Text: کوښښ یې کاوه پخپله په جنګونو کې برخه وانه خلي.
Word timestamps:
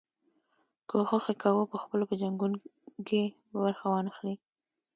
کوښښ 0.89 1.25
یې 1.29 1.35
کاوه 1.41 1.63
پخپله 1.71 2.03
په 2.09 2.15
جنګونو 2.21 2.57
کې 3.07 3.21
برخه 3.61 3.85
وانه 3.91 4.11
خلي. 4.17 4.35